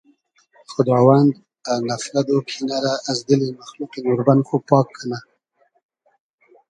خوداوند 0.71 1.31
نفرت 1.89 2.27
و 2.35 2.39
کینۂ 2.49 2.77
رۂ 2.83 2.93
از 3.09 3.19
دیلی 3.27 3.49
مئخلوقی 3.57 3.99
نوربئن 4.05 4.39
خو 4.47 4.55
پاگ 4.69 4.87
کئنۂ 4.95 5.17